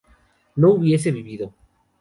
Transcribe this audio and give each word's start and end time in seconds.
no 0.55 0.71
hubiese 0.73 1.11
vivido 1.11 1.53